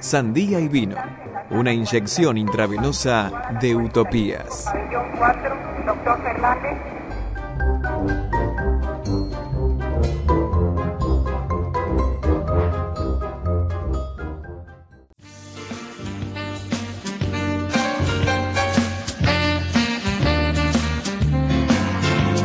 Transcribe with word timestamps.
Sandía 0.00 0.60
y 0.60 0.68
vino. 0.68 0.96
Una 1.50 1.72
inyección 1.72 2.38
intravenosa 2.38 3.30
de 3.60 3.74
utopías. 3.74 4.66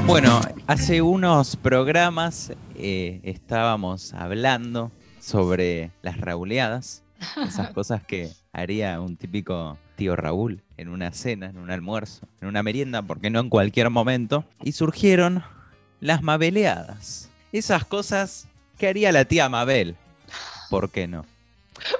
Bueno, 0.06 0.40
hace 0.68 1.02
unos 1.02 1.56
programas 1.56 2.54
eh, 2.76 3.20
estábamos 3.24 4.14
hablando 4.14 4.92
sobre 5.26 5.92
las 6.04 6.22
rauleadas, 6.22 7.04
esas 7.48 7.70
cosas 7.74 8.04
que 8.04 8.32
haría 8.54 9.02
un 9.02 9.18
típico 9.18 9.80
tío 9.96 10.16
Raúl 10.16 10.62
en 10.78 10.88
una 10.90 11.12
cena, 11.14 11.48
en 11.48 11.58
un 11.58 11.72
almuerzo, 11.72 12.28
en 12.42 12.48
una 12.48 12.62
merienda, 12.62 13.02
porque 13.02 13.32
no 13.32 13.40
en 13.40 13.50
cualquier 13.50 13.90
momento, 13.90 14.46
y 14.62 14.74
surgieron 14.74 15.44
las 16.00 16.22
mabeleadas, 16.22 17.32
esas 17.52 17.86
cosas 17.86 18.48
que 18.78 18.88
haría 18.88 19.12
la 19.12 19.26
tía 19.26 19.50
Mabel, 19.50 19.96
¿por 20.70 20.92
qué 20.92 21.08
no? 21.08 21.26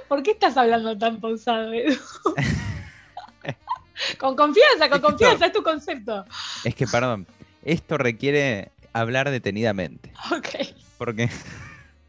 ¿Por 0.08 0.22
qué 0.22 0.30
estás 0.30 0.56
hablando 0.56 0.96
tan 0.96 1.20
pausado, 1.20 1.72
Edu? 1.72 1.96
con 4.18 4.36
confianza, 4.36 4.88
con 4.88 5.00
confianza, 5.00 5.46
es 5.46 5.52
tu 5.52 5.62
concepto. 5.62 6.24
Es 6.64 6.74
que, 6.74 6.86
perdón, 6.86 7.26
esto 7.64 7.98
requiere 7.98 8.70
hablar 8.92 9.30
detenidamente. 9.30 10.12
Ok. 10.30 10.74
Porque 10.96 11.28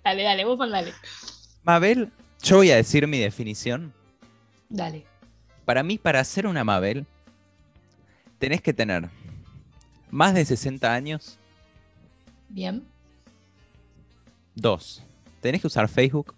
Dale, 0.07 0.23
dale, 0.23 0.45
vos 0.45 0.57
mandale. 0.57 0.93
Mabel, 1.63 2.09
yo 2.41 2.55
voy 2.57 2.71
a 2.71 2.77
decir 2.77 3.05
mi 3.07 3.17
definición. 3.19 3.93
Dale. 4.69 5.05
Para 5.65 5.83
mí, 5.83 5.97
para 5.97 6.23
ser 6.23 6.47
una 6.47 6.63
Mabel, 6.63 7.05
tenés 8.39 8.61
que 8.61 8.71
tener 8.73 9.09
más 10.09 10.33
de 10.33 10.45
60 10.45 10.93
años. 10.93 11.37
Bien. 12.47 12.87
Dos, 14.55 15.03
tenés 15.41 15.59
que 15.59 15.67
usar 15.67 15.89
Facebook. 15.89 16.33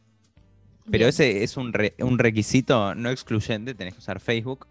Pero 0.86 0.98
Bien. 1.04 1.10
ese 1.10 1.44
es 1.44 1.56
un, 1.56 1.72
re- 1.72 1.94
un 2.00 2.18
requisito 2.18 2.96
no 2.96 3.12
excluyente, 3.12 3.76
tenés 3.76 3.94
que 3.94 4.00
usar 4.00 4.20
Facebook. 4.20 4.66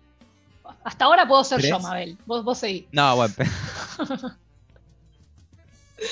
Hasta 0.82 1.04
ahora 1.04 1.28
puedo 1.28 1.44
ser 1.44 1.60
yo. 1.62 1.78
Mabel. 1.78 2.18
Vos, 2.26 2.42
vos 2.42 2.58
seguí. 2.58 2.88
No, 2.90 3.14
bueno. 3.14 3.32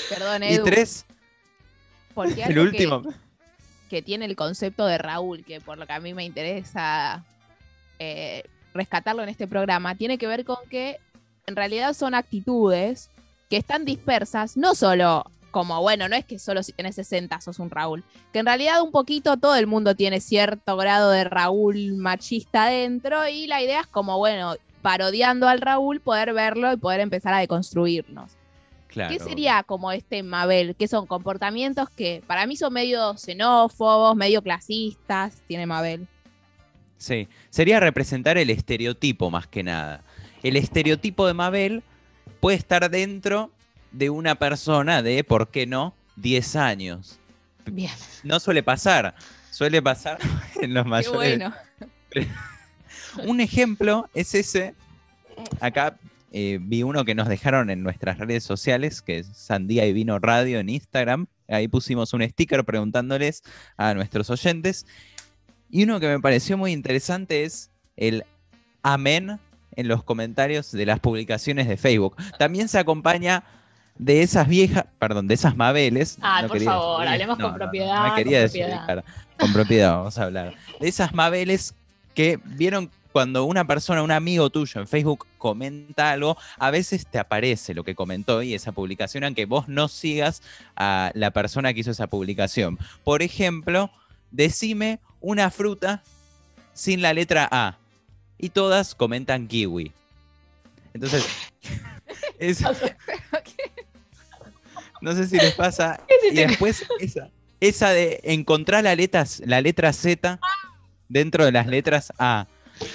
Perdón, 0.09 0.43
Y 0.45 0.55
Edu. 0.55 0.65
tres, 0.65 1.05
porque 2.17 2.43
el 2.43 2.59
último. 2.59 3.03
Que, 3.03 3.11
que 3.91 4.03
tiene 4.03 4.25
el 4.25 4.35
concepto 4.35 4.87
de 4.87 4.99
Raúl, 4.99 5.45
que 5.45 5.61
por 5.61 5.77
lo 5.79 5.87
que 5.87 5.93
a 5.93 6.01
mí 6.01 6.15
me 6.15 6.25
interesa 6.25 7.23
eh, 7.99 8.43
rescatarlo 8.75 9.23
en 9.23 9.29
este 9.29 9.47
programa, 9.47 9.95
tiene 9.95 10.19
que 10.19 10.27
ver 10.27 10.45
con 10.45 10.57
que 10.71 10.99
en 11.47 11.55
realidad 11.55 11.93
son 11.93 12.15
actitudes 12.15 13.11
que 13.51 13.59
están 13.59 13.85
dispersas, 13.85 14.57
no 14.57 14.75
solo 14.75 15.31
como, 15.51 15.81
bueno, 15.81 16.09
no 16.09 16.17
es 16.17 16.25
que 16.25 16.39
solo 16.39 16.63
si 16.63 16.73
tenés 16.73 16.97
60 16.97 17.41
sos 17.41 17.59
un 17.59 17.71
Raúl, 17.71 18.03
que 18.33 18.41
en 18.41 18.47
realidad 18.47 18.83
un 18.83 18.91
poquito 18.91 19.37
todo 19.37 19.57
el 19.57 19.67
mundo 19.67 19.95
tiene 19.95 20.21
cierto 20.21 20.77
grado 20.77 21.11
de 21.11 21.25
Raúl 21.25 21.95
machista 21.97 22.67
dentro 22.67 23.29
y 23.29 23.47
la 23.47 23.63
idea 23.63 23.81
es 23.81 23.87
como, 23.87 24.19
bueno, 24.19 24.57
parodiando 24.83 25.49
al 25.49 25.61
Raúl, 25.61 26.01
poder 26.01 26.33
verlo 26.33 26.73
y 26.73 26.77
poder 26.77 27.01
empezar 27.01 27.35
a 27.35 27.39
deconstruirnos. 27.39 28.36
Claro. 28.97 29.13
¿Qué 29.13 29.23
sería 29.23 29.63
como 29.63 29.93
este 29.93 30.23
Mabel? 30.23 30.75
Que 30.75 30.89
son 30.89 31.07
comportamientos 31.07 31.91
que 31.91 32.23
para 32.27 32.47
mí 32.47 32.57
son 32.57 32.73
medio 32.73 33.15
xenófobos, 33.19 34.17
medio 34.17 34.41
clasistas, 34.43 35.43
tiene 35.47 35.67
Mabel. 35.67 36.09
Sí, 36.97 37.29
sería 37.51 37.79
representar 37.79 38.39
el 38.39 38.49
estereotipo 38.49 39.31
más 39.31 39.47
que 39.49 39.63
nada. 39.63 40.03
El 40.43 40.57
estereotipo 40.57 41.27
de 41.27 41.35
Mabel 41.35 41.83
puede 42.41 42.57
estar 42.57 42.89
dentro 42.89 43.51
de 43.93 44.09
una 44.09 44.37
persona 44.37 45.03
de, 45.03 45.23
¿por 45.25 45.51
qué 45.51 45.67
no?, 45.67 45.93
10 46.17 46.57
años. 46.57 47.19
Bien. 47.67 47.93
No 48.23 48.41
suele 48.41 48.63
pasar, 48.63 49.15
suele 49.51 49.83
pasar 49.83 50.17
en 50.63 50.73
los 50.73 50.85
Qué 50.85 50.89
mayores. 50.89 51.39
bueno. 51.39 51.55
Un 53.27 53.43
ejemplo 53.43 54.09
es 54.15 54.35
ese, 54.35 54.75
acá 55.61 55.99
eh, 56.33 56.59
vi 56.61 56.83
uno 56.83 57.05
que 57.05 57.15
nos 57.15 57.29
dejaron 57.29 57.71
en 57.71 57.83
nuestras 57.83 58.19
redes 58.19 58.45
sociales, 58.45 59.03
que 59.03 59.19
es 59.19 59.27
Sandía 59.29 59.87
y 59.87 59.93
Vino 59.93 60.19
Radio 60.19 60.59
en 60.59 60.69
Instagram. 60.69 61.27
Ahí 61.49 61.69
pusimos 61.69 62.13
un 62.13 62.23
sticker 62.29 62.65
preguntándoles 62.65 63.43
a 63.77 63.95
nuestros 63.95 64.29
oyentes. 64.31 64.87
Y 65.71 65.85
uno 65.85 66.01
que 66.01 66.09
me 66.09 66.21
pareció 66.21 66.57
muy 66.57 66.73
interesante 66.73 67.45
es 67.45 67.71
el 67.97 68.25
amén 68.83 69.39
en 69.77 69.89
los 69.89 70.03
comentarios 70.03 70.73
de 70.73 70.87
las 70.87 71.01
publicaciones 71.01 71.69
de 71.69 71.77
Facebook. 71.77 72.17
También 72.39 72.69
se 72.69 72.79
acompaña 72.79 73.45
de 73.99 74.23
esas 74.23 74.47
viejas, 74.49 74.85
perdón, 74.99 75.27
de 75.27 75.35
esas 75.35 75.57
Mabeles. 75.57 76.19
Ah, 76.21 76.43
no 76.43 76.49
por 76.49 76.59
quería 76.59 76.71
favor, 76.71 77.07
hablemos 77.07 77.39
con 77.39 77.55
propiedad, 77.55 77.95
No, 77.97 78.03
me 78.03 78.09
con 78.09 78.17
quería 78.17 78.43
propiedad. 78.43 78.69
desubicar. 78.69 79.05
Con 79.39 79.53
propiedad, 79.53 79.97
vamos 79.97 80.19
a 80.19 80.25
hablar. 80.25 80.55
De 80.81 80.89
esas 80.89 81.15
Mabeles 81.15 81.75
que 82.15 82.39
vieron 82.45 82.91
cuando 83.17 83.47
una 83.47 83.67
persona, 83.67 84.03
un 84.03 84.11
amigo 84.11 84.51
tuyo 84.51 84.79
en 84.79 84.87
Facebook 84.87 85.27
comenta 85.39 86.11
algo, 86.11 86.37
a 86.59 86.71
veces 86.71 87.07
te 87.07 87.19
aparece 87.19 87.73
lo 87.73 87.83
que 87.83 87.95
comentó 87.95 88.43
y 88.43 88.53
esa 88.53 88.73
publicación, 88.73 89.25
aunque 89.25 89.47
vos 89.47 89.69
no 89.69 89.89
sigas 89.89 90.43
a 90.77 91.13
la 91.15 91.31
persona 91.31 91.73
que 91.73 91.81
hizo 91.81 91.93
esa 91.93 92.09
publicación. 92.09 92.79
Por 93.05 93.23
ejemplo, 93.23 93.91
decime 94.33 94.99
una 95.23 95.51
fruta 95.51 96.03
sin 96.75 97.01
la 97.01 97.15
letra 97.15 97.49
A. 97.51 97.79
Y 98.37 98.51
todas 98.51 98.95
comentan 98.95 99.49
kiwi. 99.49 99.93
Entonces, 100.93 101.27
es- 102.39 102.61
no 105.01 105.15
sé 105.15 105.27
si 105.27 105.39
les 105.39 105.55
pasa. 105.55 106.01
Y 106.33 106.35
después 106.35 106.85
esa, 107.01 107.31
esa 107.61 107.91
de 107.93 108.21
encontrar 108.25 108.85
la 108.85 108.95
letra, 108.95 109.25
la 109.47 109.63
letra 109.63 109.95
Z 109.95 110.39
dentro 111.09 111.47
de 111.47 111.53
las 111.53 111.67
letras 111.67 112.13
A. 112.19 112.47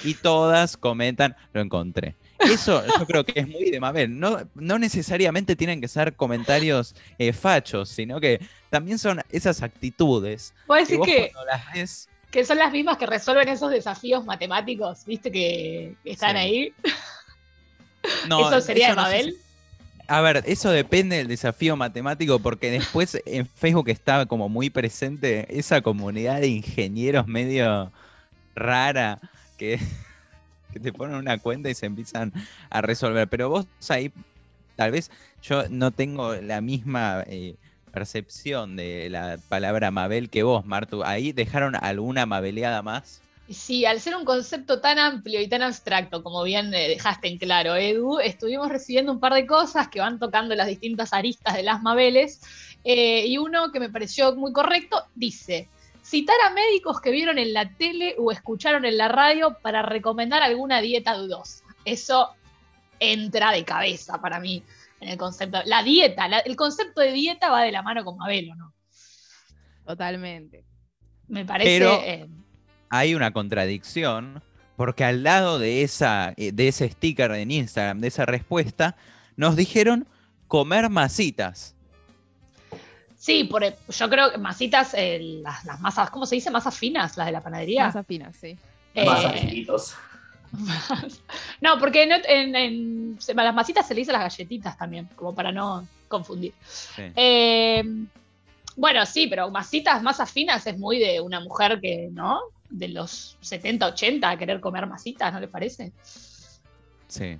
Y 0.04 0.14
todas 0.14 0.76
comentan, 0.76 1.36
lo 1.52 1.60
encontré. 1.60 2.14
Eso 2.38 2.82
yo 2.98 3.06
creo 3.06 3.24
que 3.24 3.40
es 3.40 3.48
muy 3.48 3.70
de 3.70 3.78
Mabel. 3.78 4.18
No, 4.18 4.38
no 4.54 4.78
necesariamente 4.78 5.54
tienen 5.54 5.80
que 5.80 5.88
ser 5.88 6.14
comentarios 6.14 6.94
eh, 7.18 7.32
fachos, 7.32 7.88
sino 7.88 8.20
que 8.20 8.40
también 8.70 8.98
son 8.98 9.20
esas 9.30 9.62
actitudes. 9.62 10.52
Puedo 10.66 10.84
Que 10.84 10.92
decir 10.92 11.04
que, 11.04 11.30
cuando 11.32 11.50
las 11.50 11.72
ves, 11.72 12.08
que 12.30 12.44
son 12.44 12.58
las 12.58 12.72
mismas 12.72 12.96
que 12.96 13.06
resuelven 13.06 13.48
esos 13.48 13.70
desafíos 13.70 14.24
matemáticos, 14.24 15.04
¿viste? 15.06 15.30
Que 15.30 15.94
están 16.04 16.32
Sí. 16.32 16.36
ahí. 16.38 16.74
no, 18.28 18.48
¿Eso 18.48 18.60
sería 18.60 18.90
de 18.90 18.96
no 18.96 19.04
sé 19.06 19.10
si- 19.10 19.16
Mabel? 19.18 19.36
A 20.08 20.20
ver, 20.20 20.42
eso 20.46 20.70
depende 20.70 21.16
del 21.16 21.28
desafío 21.28 21.76
matemático, 21.76 22.38
porque 22.40 22.70
después 22.70 23.22
en 23.24 23.46
Facebook 23.46 23.88
está 23.88 24.26
como 24.26 24.48
muy 24.48 24.68
presente 24.68 25.46
esa 25.56 25.80
comunidad 25.80 26.40
de 26.40 26.48
ingenieros 26.48 27.26
medio 27.28 27.92
rara 28.54 29.20
que, 30.72 30.80
te 30.80 30.92
ponen 30.92 31.16
una 31.16 31.38
cuenta 31.38 31.70
y 31.70 31.74
se 31.74 31.86
empiezan 31.86 32.32
a 32.70 32.80
resolver. 32.80 33.28
Pero 33.28 33.48
vos 33.48 33.66
ahí, 33.88 34.12
tal 34.76 34.90
vez 34.90 35.10
yo 35.42 35.68
no 35.68 35.90
tengo 35.90 36.34
la 36.34 36.60
misma 36.60 37.24
eh, 37.26 37.56
percepción 37.92 38.76
de 38.76 39.08
la 39.10 39.38
palabra 39.48 39.90
Mabel 39.90 40.30
que 40.30 40.42
vos, 40.42 40.64
Martu. 40.64 41.04
Ahí 41.04 41.32
dejaron 41.32 41.76
alguna 41.76 42.26
mabeleada 42.26 42.82
más. 42.82 43.22
Sí, 43.48 43.84
al 43.84 44.00
ser 44.00 44.16
un 44.16 44.24
concepto 44.24 44.80
tan 44.80 44.98
amplio 44.98 45.40
y 45.40 45.48
tan 45.48 45.62
abstracto, 45.62 46.22
como 46.22 46.42
bien 46.42 46.72
eh, 46.72 46.88
dejaste 46.88 47.28
en 47.28 47.38
claro, 47.38 47.74
Edu, 47.74 48.18
estuvimos 48.18 48.68
recibiendo 48.68 49.12
un 49.12 49.20
par 49.20 49.34
de 49.34 49.46
cosas 49.46 49.88
que 49.88 50.00
van 50.00 50.18
tocando 50.18 50.54
las 50.54 50.68
distintas 50.68 51.12
aristas 51.12 51.54
de 51.54 51.62
las 51.62 51.82
Mabeles. 51.82 52.40
eh, 52.84 53.26
y 53.26 53.38
uno 53.38 53.70
que 53.70 53.80
me 53.80 53.90
pareció 53.90 54.34
muy 54.34 54.52
correcto 54.52 55.04
dice: 55.14 55.68
citar 56.12 56.36
a 56.44 56.50
médicos 56.50 57.00
que 57.00 57.10
vieron 57.10 57.38
en 57.38 57.54
la 57.54 57.70
tele 57.70 58.14
o 58.18 58.30
escucharon 58.30 58.84
en 58.84 58.98
la 58.98 59.08
radio 59.08 59.56
para 59.62 59.80
recomendar 59.80 60.42
alguna 60.42 60.82
dieta 60.82 61.14
dudosa. 61.14 61.64
Eso 61.86 62.28
entra 63.00 63.50
de 63.50 63.64
cabeza 63.64 64.20
para 64.20 64.38
mí 64.38 64.62
en 65.00 65.08
el 65.08 65.16
concepto. 65.16 65.60
La 65.64 65.82
dieta, 65.82 66.28
la- 66.28 66.40
el 66.40 66.54
concepto 66.54 67.00
de 67.00 67.12
dieta 67.12 67.50
va 67.50 67.62
de 67.62 67.72
la 67.72 67.80
mano 67.82 68.04
con 68.04 68.18
Mabel, 68.18 68.50
¿o 68.52 68.54
no? 68.56 68.74
Totalmente. 69.86 70.64
Me 71.28 71.44
parece. 71.46 71.78
Pero- 71.78 72.00
eh, 72.04 72.28
hay 72.90 73.14
una 73.14 73.32
contradicción, 73.32 74.42
porque 74.76 75.04
al 75.04 75.22
lado 75.22 75.58
de, 75.58 75.82
esa, 75.82 76.34
eh, 76.36 76.52
de 76.52 76.68
ese 76.68 76.90
sticker 76.90 77.30
en 77.32 77.50
Instagram, 77.50 78.00
de 78.00 78.08
esa 78.08 78.26
respuesta, 78.26 78.96
nos 79.36 79.56
dijeron 79.56 80.06
comer 80.46 80.90
masitas. 80.90 81.74
Sí, 83.22 83.44
por, 83.44 83.62
yo 83.62 84.10
creo 84.10 84.32
que 84.32 84.38
masitas, 84.38 84.94
eh, 84.94 85.20
las, 85.44 85.64
las 85.64 85.78
masas, 85.80 86.10
¿cómo 86.10 86.26
se 86.26 86.34
dice? 86.34 86.50
Masas 86.50 86.76
finas, 86.76 87.16
las 87.16 87.26
de 87.26 87.32
la 87.32 87.40
panadería. 87.40 87.86
Más 87.86 87.94
afinas, 87.94 88.34
sí. 88.36 88.58
Eh, 88.94 89.06
Más 89.06 89.24
amiguitos. 89.24 89.94
no, 91.60 91.78
porque 91.78 92.02
en, 92.02 92.12
en- 92.26 92.56
en- 92.56 93.16
se- 93.20 93.30
a 93.30 93.34
las 93.44 93.54
masitas 93.54 93.86
se 93.86 93.94
le 93.94 94.00
dice 94.00 94.10
las 94.10 94.22
galletitas 94.22 94.76
también, 94.76 95.08
como 95.14 95.32
para 95.36 95.52
no 95.52 95.86
confundir. 96.08 96.52
Sí. 96.66 97.02
Eh, 97.14 97.84
Bueno, 98.74 99.06
sí, 99.06 99.28
pero 99.28 99.50
masitas 99.50 100.02
más 100.02 100.18
afinas 100.18 100.66
es 100.66 100.76
muy 100.76 100.98
de 100.98 101.20
una 101.20 101.38
mujer 101.40 101.78
que, 101.80 102.08
¿no? 102.10 102.40
De 102.70 102.88
los 102.88 103.36
70, 103.40 103.86
80 103.86 104.30
a 104.30 104.36
querer 104.36 104.58
comer 104.60 104.86
masitas, 104.88 105.32
¿no 105.32 105.38
le 105.38 105.46
parece? 105.46 105.92
Sí. 107.06 107.38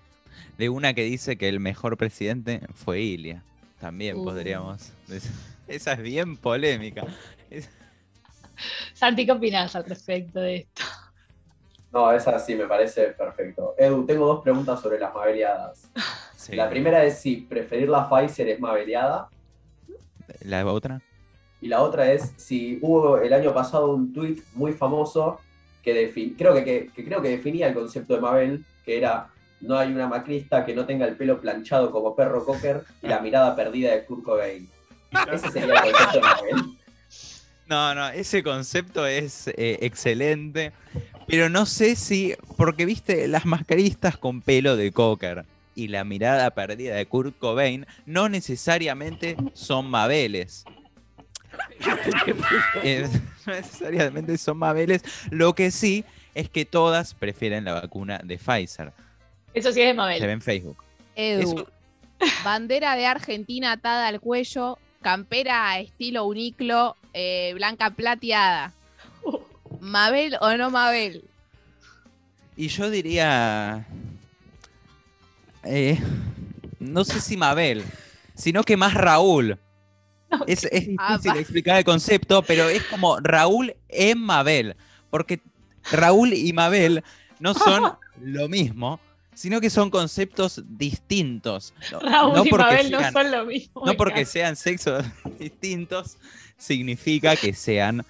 De 0.58 0.68
una 0.68 0.94
que 0.94 1.02
dice 1.02 1.36
que 1.36 1.48
el 1.48 1.58
mejor 1.58 1.96
presidente 1.96 2.60
fue 2.72 3.00
Ilia. 3.00 3.42
También 3.80 4.18
Uh. 4.18 4.24
podríamos 4.24 4.92
decir. 5.08 5.32
Esa 5.66 5.92
es 5.92 6.02
bien 6.02 6.36
polémica. 6.36 7.04
Es- 7.50 7.68
Santi, 8.94 9.26
¿qué 9.26 9.32
opinas 9.32 9.74
al 9.74 9.84
respecto 9.84 10.40
de 10.40 10.56
esto? 10.56 10.82
No, 11.92 12.10
esa 12.12 12.38
sí 12.38 12.54
me 12.54 12.66
parece 12.66 13.08
perfecto. 13.08 13.74
Edu, 13.76 14.06
tengo 14.06 14.26
dos 14.26 14.42
preguntas 14.42 14.80
sobre 14.80 14.98
las 14.98 15.12
mabeleadas. 15.14 15.90
sí. 16.36 16.54
La 16.56 16.68
primera 16.70 17.04
es 17.04 17.18
si 17.18 17.36
preferir 17.36 17.88
la 17.88 18.08
Pfizer 18.08 18.48
es 18.48 18.60
mabeleada. 18.60 19.28
¿La 20.40 20.64
otra? 20.66 21.00
Y 21.60 21.68
la 21.68 21.82
otra 21.82 22.10
es 22.12 22.32
si 22.36 22.78
hubo 22.82 23.18
el 23.18 23.32
año 23.32 23.52
pasado 23.54 23.94
un 23.94 24.12
tweet 24.12 24.36
muy 24.54 24.72
famoso 24.72 25.40
que, 25.82 25.92
creo 26.36 26.54
que, 26.54 26.64
que- 26.64 26.90
que 26.94 27.04
creo 27.04 27.20
que 27.20 27.28
definía 27.30 27.68
el 27.68 27.74
concepto 27.74 28.14
de 28.14 28.20
Mabel, 28.20 28.64
que 28.84 28.96
era 28.98 29.28
no 29.60 29.76
hay 29.78 29.92
una 29.92 30.08
macrista 30.08 30.64
que 30.64 30.74
no 30.74 30.86
tenga 30.86 31.06
el 31.06 31.16
pelo 31.16 31.40
planchado 31.40 31.90
como 31.92 32.16
perro 32.16 32.44
cocker 32.44 32.82
y 33.00 33.06
la 33.08 33.20
mirada 33.20 33.54
perdida 33.54 33.92
de 33.92 34.04
Kurt 34.04 34.24
Cobain. 34.24 34.68
Ese 35.32 35.50
sería 35.50 35.74
el 35.74 35.92
concepto 35.92 36.12
de 36.12 36.20
Mabel. 36.20 36.78
No, 37.66 37.94
no, 37.94 38.08
ese 38.08 38.42
concepto 38.42 39.06
es 39.06 39.48
eh, 39.48 39.78
excelente, 39.82 40.72
pero 41.26 41.48
no 41.48 41.64
sé 41.64 41.96
si, 41.96 42.34
porque 42.58 42.84
viste, 42.84 43.26
las 43.28 43.46
mascaristas 43.46 44.16
con 44.18 44.42
pelo 44.42 44.76
de 44.76 44.92
cocker 44.92 45.44
y 45.74 45.88
la 45.88 46.04
mirada 46.04 46.50
perdida 46.50 46.96
de 46.96 47.06
Kurt 47.06 47.38
Cobain 47.38 47.86
no 48.04 48.28
necesariamente 48.28 49.36
son 49.54 49.88
mabeles. 49.88 50.64
Eh, 52.82 53.06
no 53.46 53.52
necesariamente 53.54 54.38
son 54.38 54.56
mabeles, 54.58 55.02
lo 55.30 55.54
que 55.54 55.70
sí 55.70 56.04
es 56.34 56.48
que 56.48 56.64
todas 56.64 57.14
prefieren 57.14 57.64
la 57.64 57.74
vacuna 57.74 58.20
de 58.24 58.38
Pfizer. 58.38 58.92
Eso 59.54 59.70
sí 59.72 59.80
es 59.80 59.86
de 59.86 59.90
Se 59.90 59.94
Mabel. 59.94 60.22
ve 60.26 60.32
en 60.32 60.40
Facebook. 60.42 60.76
Edu, 61.14 61.42
Eso- 61.52 61.70
bandera 62.44 62.96
de 62.96 63.06
Argentina 63.06 63.72
atada 63.72 64.08
al 64.08 64.20
cuello, 64.20 64.78
campera 65.02 65.78
estilo 65.78 66.24
uniclo, 66.24 66.96
eh, 67.12 67.52
blanca 67.54 67.90
plateada. 67.90 68.72
¿Mabel 69.80 70.36
o 70.40 70.56
no 70.56 70.70
Mabel? 70.70 71.24
Y 72.56 72.68
yo 72.68 72.88
diría. 72.90 73.86
eh, 75.64 75.98
no 76.78 77.04
sé 77.04 77.20
si 77.20 77.36
Mabel, 77.36 77.84
sino 78.34 78.62
que 78.62 78.76
más 78.76 78.94
Raúl. 78.94 79.58
Es, 80.46 80.64
es 80.64 80.88
Ah, 80.98 81.16
difícil 81.18 81.38
explicar 81.40 81.76
el 81.78 81.84
concepto, 81.84 82.42
pero 82.42 82.68
es 82.68 82.82
como 82.84 83.18
Raúl 83.20 83.74
en 83.88 84.18
Mabel. 84.18 84.76
Porque 85.10 85.40
Raúl 85.90 86.32
y 86.32 86.52
Mabel 86.52 87.04
no 87.38 87.52
son 87.54 87.92
lo 88.20 88.48
mismo, 88.48 88.98
sino 89.34 89.60
que 89.60 89.70
son 89.70 89.90
conceptos 89.90 90.62
distintos. 90.66 91.74
No, 91.90 92.00
Raúl 92.00 92.34
no 92.34 92.44
y 92.44 92.50
porque 92.50 92.64
Mabel 92.64 92.90
no 92.90 93.12
son 93.12 93.30
lo 93.30 93.44
mismo. 93.46 93.82
no 93.84 93.94
porque 93.94 94.24
sean 94.24 94.56
sexos 94.56 95.04
distintos 95.38 96.16
significa 96.56 97.36
que 97.36 97.52
sean 97.54 98.04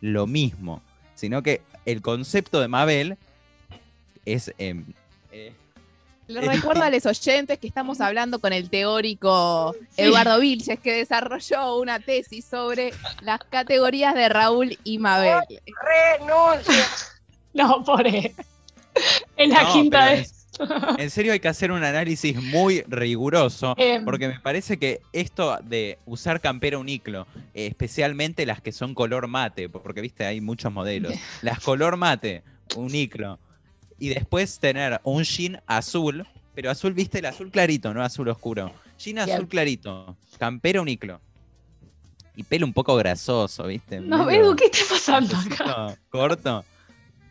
lo 0.00 0.26
mismo, 0.26 0.82
sino 1.14 1.42
que 1.42 1.62
el 1.84 2.02
concepto 2.02 2.60
de 2.60 2.68
Mabel 2.68 3.16
es... 4.24 4.52
em, 4.58 4.84
eh, 5.30 5.52
Le 6.26 6.40
Es 6.40 6.46
recuerdo 6.46 6.82
a 6.82 6.90
los 6.90 7.06
oyentes 7.06 7.58
que 7.58 7.66
estamos 7.66 8.00
hablando 8.00 8.40
con 8.40 8.52
el 8.52 8.70
teórico. 8.70 9.74
Eduardo 9.96 10.40
Vilches, 10.40 10.80
que 10.80 10.92
desarrolló 10.92 11.76
una 11.76 12.00
tesis 12.00 12.44
sobre 12.44 12.92
las 13.20 13.40
categorías 13.44 14.14
de 14.14 14.28
Raúl 14.28 14.78
y 14.84 14.98
Mabel. 14.98 15.40
No, 17.54 17.84
pobre. 17.84 18.34
Es 19.36 19.48
la 19.50 19.64
no, 19.64 19.72
quinta 19.74 20.06
vez. 20.06 20.32
En, 20.32 20.41
en 20.98 21.10
serio 21.10 21.32
hay 21.32 21.40
que 21.40 21.48
hacer 21.48 21.72
un 21.72 21.82
análisis 21.82 22.40
muy 22.42 22.82
riguroso, 22.88 23.74
Em, 23.78 24.04
porque 24.04 24.28
me 24.28 24.40
parece 24.40 24.78
que 24.78 25.00
esto 25.12 25.58
de 25.62 25.98
usar 26.06 26.40
campera 26.40 26.78
uniclo, 26.78 27.26
eh, 27.54 27.66
especialmente 27.66 28.46
las 28.46 28.60
que 28.60 28.72
son 28.72 28.94
color 28.94 29.28
mate, 29.28 29.68
porque 29.68 30.00
viste, 30.00 30.24
hay 30.24 30.40
muchos 30.40 30.72
modelos, 30.72 31.12
las 31.42 31.60
color 31.60 31.96
mate, 31.96 32.42
uniclo, 32.76 33.38
y 33.98 34.08
después 34.08 34.58
tener 34.58 35.00
un 35.04 35.22
jean 35.22 35.60
azul, 35.66 36.26
pero 36.54 36.70
azul, 36.70 36.92
viste, 36.92 37.20
el 37.20 37.26
azul 37.26 37.50
clarito, 37.50 37.94
no 37.94 38.02
azul 38.02 38.28
oscuro. 38.28 38.72
Jean 38.98 39.18
azul 39.18 39.36
Bien. 39.36 39.46
clarito, 39.46 40.16
campera 40.38 40.80
uniclo. 40.80 41.20
Y 42.34 42.44
pelo 42.44 42.64
un 42.64 42.72
poco 42.72 42.96
grasoso, 42.96 43.66
viste. 43.66 44.00
No, 44.00 44.30
Edu, 44.30 44.56
¿qué 44.56 44.64
está 44.64 44.84
pasando 44.88 45.36
acá? 45.36 45.98
corto. 46.08 46.64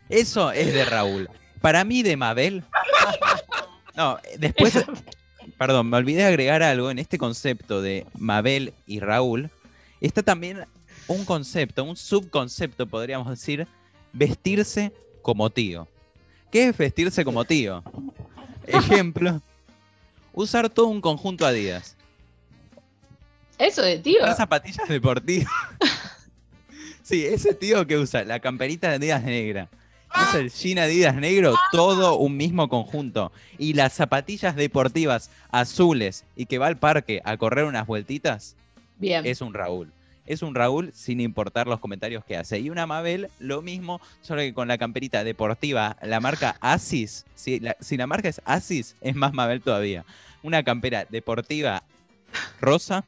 Eso 0.08 0.52
es 0.52 0.72
de 0.72 0.84
Raúl. 0.84 1.28
Para 1.60 1.84
mí, 1.84 2.02
de 2.02 2.16
Mabel. 2.16 2.64
No, 3.96 4.18
después, 4.38 4.84
perdón, 5.58 5.90
me 5.90 5.96
olvidé 5.96 6.24
agregar 6.24 6.62
algo 6.62 6.90
en 6.90 6.98
este 6.98 7.18
concepto 7.18 7.82
de 7.82 8.06
Mabel 8.16 8.72
y 8.86 9.00
Raúl. 9.00 9.50
Está 10.00 10.22
también 10.22 10.64
un 11.08 11.24
concepto, 11.24 11.84
un 11.84 11.96
subconcepto, 11.96 12.86
podríamos 12.86 13.28
decir, 13.28 13.66
vestirse 14.12 14.92
como 15.20 15.50
tío. 15.50 15.88
¿Qué 16.50 16.68
es 16.68 16.76
vestirse 16.76 17.24
como 17.24 17.44
tío? 17.44 17.82
Ejemplo, 18.66 19.40
usar 20.32 20.68
todo 20.68 20.86
un 20.86 21.00
conjunto 21.00 21.46
Adidas. 21.46 21.96
Eso 23.58 23.82
de 23.82 23.98
tío. 23.98 24.22
Usar 24.22 24.36
zapatillas 24.36 24.88
deportivas. 24.88 25.52
Sí, 27.04 27.26
ese 27.26 27.52
tío 27.52 27.84
que 27.84 27.98
usa 27.98 28.24
la 28.24 28.38
camperita 28.38 28.88
de 28.88 28.94
Adidas 28.94 29.24
negra, 29.24 29.68
usa 30.14 30.40
el 30.40 30.50
jean 30.50 30.78
Adidas 30.78 31.14
negro, 31.16 31.54
todo 31.72 32.16
un 32.16 32.36
mismo 32.36 32.68
conjunto. 32.68 33.32
Y 33.58 33.74
las 33.74 33.92
zapatillas 33.92 34.56
deportivas 34.56 35.30
azules 35.50 36.24
y 36.36 36.46
que 36.46 36.58
va 36.58 36.66
al 36.66 36.78
parque 36.78 37.20
a 37.24 37.36
correr 37.36 37.64
unas 37.64 37.86
vueltitas, 37.86 38.56
Bien. 38.98 39.24
es 39.26 39.40
un 39.40 39.54
Raúl. 39.54 39.92
Es 40.24 40.42
un 40.42 40.54
Raúl 40.54 40.92
sin 40.94 41.20
importar 41.20 41.66
los 41.66 41.80
comentarios 41.80 42.24
que 42.24 42.36
hace. 42.36 42.60
Y 42.60 42.70
una 42.70 42.86
Mabel, 42.86 43.28
lo 43.40 43.60
mismo, 43.60 44.00
solo 44.20 44.40
que 44.42 44.54
con 44.54 44.68
la 44.68 44.78
camperita 44.78 45.24
deportiva, 45.24 45.96
la 46.00 46.20
marca 46.20 46.56
Asis. 46.60 47.24
Si 47.34 47.58
la, 47.58 47.76
si 47.80 47.96
la 47.96 48.06
marca 48.06 48.28
es 48.28 48.40
Asis, 48.44 48.94
es 49.00 49.16
más 49.16 49.32
Mabel 49.32 49.60
todavía. 49.62 50.04
Una 50.44 50.62
campera 50.62 51.06
deportiva 51.08 51.82
rosa. 52.60 53.04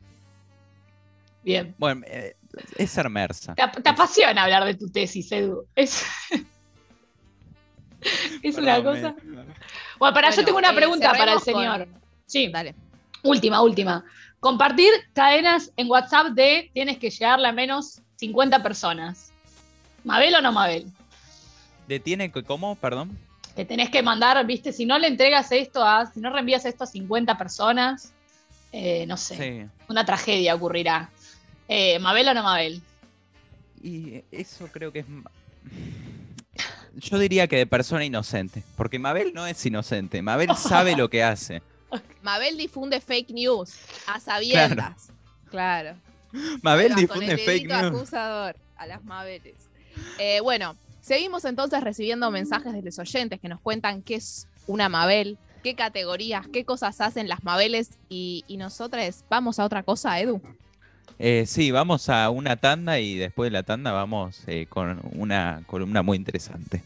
Bien. 1.45 1.75
Bueno, 1.79 2.03
eh, 2.07 2.35
es 2.79 2.91
ser 2.91 3.09
mersa. 3.11 3.55
Te, 3.55 3.63
ap- 3.63 3.81
te 3.81 3.89
apasiona 3.89 4.43
hablar 4.45 4.65
de 4.65 4.75
tu 4.75 4.89
tesis, 4.89 5.31
Edu. 5.31 5.67
Es, 5.77 6.03
es 8.43 8.57
una 8.57 8.83
cosa. 8.83 9.15
me- 9.25 9.45
Bueno, 9.99 10.15
para 10.15 10.31
yo 10.31 10.37
Bueno, 10.37 10.47
tengo 10.47 10.59
una 10.59 10.71
eh, 10.71 10.75
pregunta 10.75 11.13
para 11.13 11.33
el 11.33 11.39
con- 11.39 11.45
señor. 11.45 11.89
Sí, 12.27 12.49
Dale. 12.49 12.75
última, 13.23 13.63
última. 13.63 14.05
Compartir 14.41 14.91
cadenas 15.13 15.73
en 15.77 15.91
WhatsApp 15.91 16.29
de 16.29 16.71
tienes 16.75 16.99
que 16.99 17.11
llegarle 17.11 17.49
a 17.49 17.53
menos 17.53 18.01
50 18.17 18.63
personas. 18.63 19.33
¿Mabel 20.05 20.35
o 20.35 20.41
no 20.43 20.53
Mabel? 20.53 20.87
Detiene 21.89 22.31
que, 22.31 22.43
¿cómo? 22.43 22.75
Perdón. 22.77 23.17
Te 23.55 23.65
tenés 23.65 23.89
que 23.91 24.03
mandar, 24.03 24.45
viste, 24.47 24.73
si 24.73 24.85
no 24.85 24.99
le 24.99 25.07
entregas 25.07 25.51
esto 25.53 25.83
a, 25.85 26.07
si 26.07 26.21
no 26.21 26.31
reenvías 26.31 26.65
esto 26.65 26.85
a 26.85 26.87
50 26.87 27.39
personas, 27.39 28.13
eh, 28.73 29.07
no 29.07 29.17
sé, 29.17 29.37
Sí. 29.37 29.71
una 29.89 30.05
tragedia 30.05 30.55
ocurrirá. 30.55 31.09
Eh, 31.69 31.99
¿Mabel 32.01 32.29
o 32.29 32.35
no 32.35 32.43
Mabel? 32.43 32.83
Y 33.83 34.23
eso 34.33 34.69
creo 34.73 34.93
que 34.93 35.01
es. 35.01 35.07
Yo 36.97 37.19
diría 37.19 37.47
que 37.47 37.57
de 37.57 37.67
persona 37.67 38.05
inocente. 38.05 38.63
Porque 38.77 38.99
Mabel 38.99 39.33
no 39.35 39.47
es 39.47 39.65
inocente. 39.67 40.23
Mabel 40.23 40.51
sabe 40.57 40.97
lo 40.97 41.09
que 41.11 41.23
hace. 41.23 41.63
Mabel 42.23 42.57
difunde 42.57 43.01
fake 43.01 43.31
news 43.31 43.75
a 44.07 44.19
sabiendas. 44.21 45.09
Claro. 45.51 45.97
Mabel 46.63 46.93
Ahí 46.97 47.05
va, 47.05 47.09
con 47.09 47.21
difunde 47.21 47.33
el 47.33 47.39
fake 47.39 47.69
news. 47.69 47.97
acusador 47.97 48.57
a 48.77 48.87
las 48.87 49.05
Mabeles. 49.05 49.55
Eh, 50.19 50.41
bueno, 50.41 50.77
seguimos 51.01 51.45
entonces 51.45 51.81
recibiendo 51.83 52.31
mensajes 52.31 52.73
de 52.73 52.83
los 52.83 52.99
oyentes 52.99 53.41
que 53.41 53.49
nos 53.49 53.61
cuentan 53.61 54.03
qué 54.03 54.17
es 54.17 54.49
una 54.67 54.89
Mabel, 54.89 55.39
qué 55.63 55.75
categorías, 55.77 56.47
qué 56.53 56.65
cosas 56.65 57.01
hacen 57.01 57.29
las 57.29 57.45
Mabeles 57.45 57.91
y, 58.09 58.45
y 58.49 58.57
nosotras 58.57 59.25
vamos 59.31 59.59
a 59.61 59.65
otra 59.65 59.83
cosa, 59.85 60.19
Edu. 60.21 60.41
Eh, 61.19 61.45
sí, 61.47 61.71
vamos 61.71 62.09
a 62.09 62.29
una 62.31 62.57
tanda 62.57 62.99
y 62.99 63.17
después 63.17 63.47
de 63.47 63.53
la 63.53 63.63
tanda 63.63 63.93
vamos 63.93 64.43
eh, 64.47 64.67
con 64.69 65.01
una 65.13 65.63
columna 65.67 66.03
muy 66.03 66.17
interesante. 66.17 66.83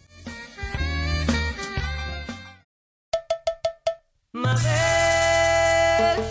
Mabel, 4.32 4.62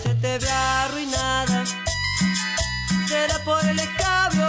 se 0.02 0.14
te 0.14 0.38
ve 0.38 0.50
arruinada. 0.50 1.64
Será 3.06 3.44
por 3.44 3.64
el 3.66 3.78
escabio, 3.78 4.48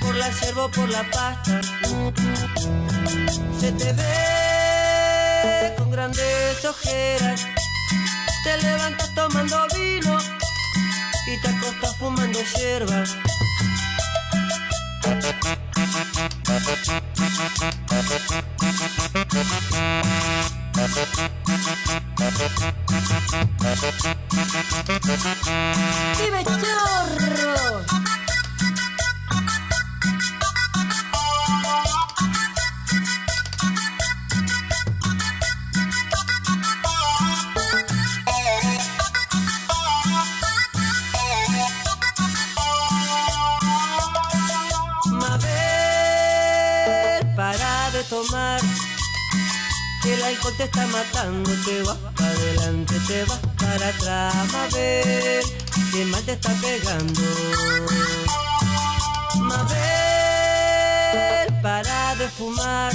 por 0.00 0.16
la 0.16 0.28
yerba 0.30 0.64
o 0.64 0.70
por 0.70 0.88
la 0.88 1.04
pasta. 1.10 1.60
Se 3.58 3.72
te 3.72 3.92
ve 3.92 5.74
con 5.78 5.90
grandes 5.90 6.64
ojeras. 6.64 7.46
Te 8.42 8.62
levantas 8.62 9.14
tomando 9.14 9.66
vino 9.74 10.35
te 11.46 11.52
acostas 11.52 11.96
fumando 11.98 12.38
hierba. 12.56 13.04
¡Vive 26.18 26.44
chorro! 26.44 28.25
De 47.96 48.04
tomar. 48.04 48.60
El 50.04 50.22
alcohol 50.22 50.54
te 50.56 50.64
está 50.64 50.86
matando, 50.86 51.50
te 51.64 51.82
vas 51.82 51.96
para 52.14 52.30
adelante, 52.30 52.94
te 53.06 53.24
vas 53.24 53.40
para 53.56 53.88
atrás, 53.88 54.34
Mabel, 54.52 55.42
que 55.92 56.04
mal 56.04 56.22
te 56.24 56.32
está 56.32 56.50
pegando. 56.60 57.22
Mabel, 59.50 59.76
para 61.62 62.14
de 62.16 62.28
fumar. 62.28 62.92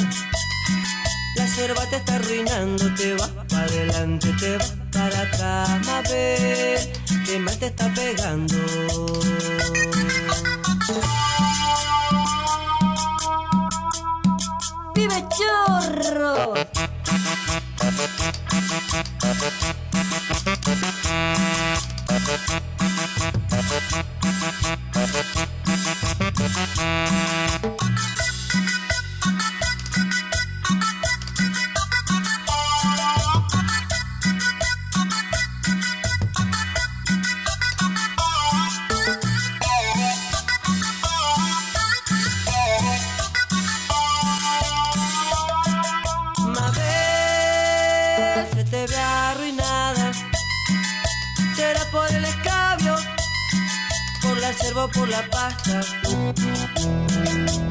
La 1.36 1.46
yerba 1.56 1.86
te 1.90 1.96
está 1.96 2.16
arruinando, 2.16 2.94
te 2.94 3.14
vas 3.16 3.30
para 3.50 3.64
adelante, 3.64 4.32
te 4.40 4.58
vas 4.58 4.74
para 4.92 5.22
atrás, 5.22 5.86
Mabel, 5.86 6.92
que 7.26 7.40
mal 7.40 7.58
te 7.58 7.68
está 7.68 7.92
pegando. 7.94 8.58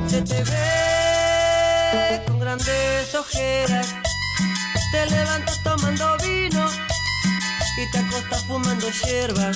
Se 0.08 0.22
te 0.22 0.42
ve 0.44 2.22
con 2.26 2.40
grandes 2.40 3.14
ojeras. 3.14 3.94
Te 4.92 5.06
levantas 5.06 5.62
tomando 5.62 6.16
vino 6.18 6.68
y 7.76 7.90
te 7.90 7.98
acostas 7.98 8.44
fumando 8.44 8.90
hierba. 8.90 9.52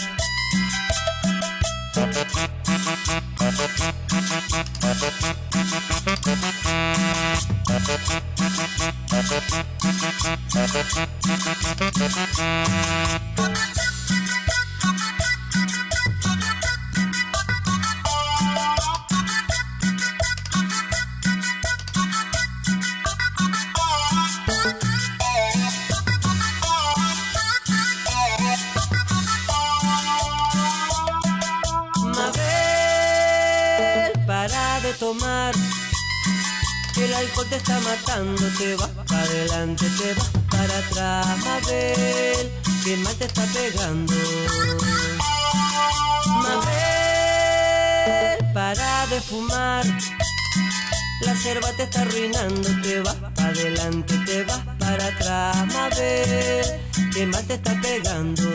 Te 37.51 37.57
está 37.57 37.79
matando, 37.81 38.43
te 38.59 38.75
vas 38.75 38.89
para 39.07 39.21
adelante, 39.23 39.85
te 39.99 40.15
vas 40.15 40.31
para 40.51 40.79
atrás, 40.79 41.27
Mabel, 41.45 42.53
que 42.83 42.97
mal 42.97 43.15
te 43.17 43.25
está 43.27 43.43
pegando. 43.53 44.15
Mabel, 46.43 48.39
para 48.55 49.07
de 49.09 49.21
fumar. 49.21 49.85
La 51.21 51.35
yerba 51.35 51.71
te 51.77 51.83
está 51.85 52.01
arruinando, 52.03 52.69
te 52.83 53.01
vas 53.01 53.15
para 53.15 53.49
adelante, 53.49 54.19
te 54.27 54.45
vas 54.45 54.61
para 54.79 55.07
atrás, 55.07 55.67
Mabel, 55.67 56.81
que 57.13 57.27
mal 57.27 57.45
te 57.47 57.55
está 57.55 57.81
pegando. 57.81 58.53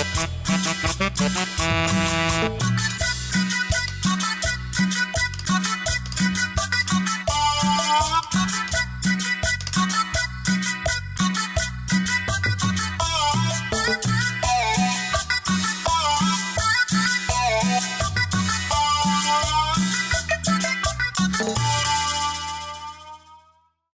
Bye. 0.00 0.39